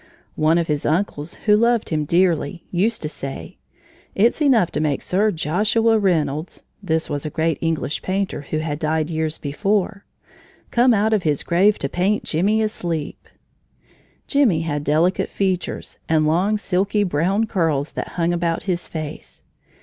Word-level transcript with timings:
One 0.35 0.57
of 0.57 0.65
his 0.65 0.83
uncles, 0.83 1.35
who 1.45 1.55
loved 1.55 1.89
him 1.89 2.05
dearly, 2.05 2.63
used 2.71 3.03
to 3.03 3.07
say: 3.09 3.59
"It's 4.15 4.41
enough 4.41 4.71
to 4.71 4.79
make 4.79 5.03
Sir 5.03 5.29
Joshua 5.29 5.99
Reynolds 5.99 6.63
(this 6.81 7.07
was 7.07 7.23
a 7.23 7.29
great 7.29 7.59
English 7.61 8.01
painter, 8.01 8.41
who 8.49 8.57
had 8.57 8.79
died 8.79 9.11
years 9.11 9.37
before) 9.37 10.03
come 10.71 10.95
out 10.95 11.13
of 11.13 11.21
his 11.21 11.43
grave 11.43 11.77
to 11.77 11.87
paint 11.87 12.23
Jimmie 12.23 12.63
asleep!" 12.63 13.27
Jimmie 14.25 14.61
had 14.61 14.83
delicate 14.83 15.29
features 15.29 15.99
and 16.09 16.25
long, 16.25 16.57
silky, 16.57 17.03
brown 17.03 17.45
curls 17.45 17.91
that 17.91 18.13
hung 18.17 18.33
about 18.33 18.63
his 18.63 18.87
face. 18.87 19.43